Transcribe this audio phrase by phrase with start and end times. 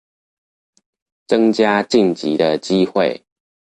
[1.27, 3.23] 增加晉級的機會